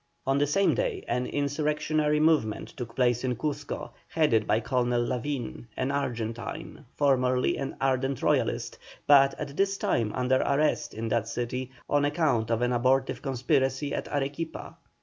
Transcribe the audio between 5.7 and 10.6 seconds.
an Argentine, formerly an ardent Royalist, but at this time under